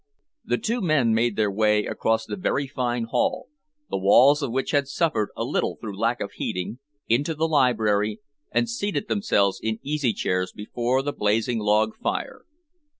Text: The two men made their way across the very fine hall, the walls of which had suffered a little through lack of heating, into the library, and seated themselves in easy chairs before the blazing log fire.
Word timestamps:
The 0.43 0.57
two 0.57 0.81
men 0.81 1.13
made 1.13 1.35
their 1.35 1.51
way 1.51 1.85
across 1.85 2.25
the 2.25 2.35
very 2.35 2.65
fine 2.65 3.03
hall, 3.03 3.49
the 3.91 3.99
walls 3.99 4.41
of 4.41 4.51
which 4.51 4.71
had 4.71 4.87
suffered 4.87 5.29
a 5.37 5.43
little 5.43 5.77
through 5.79 5.95
lack 5.95 6.19
of 6.21 6.31
heating, 6.31 6.79
into 7.07 7.35
the 7.35 7.47
library, 7.47 8.19
and 8.51 8.67
seated 8.67 9.07
themselves 9.09 9.59
in 9.61 9.77
easy 9.83 10.13
chairs 10.13 10.53
before 10.53 11.03
the 11.03 11.13
blazing 11.13 11.59
log 11.59 11.95
fire. 11.95 12.45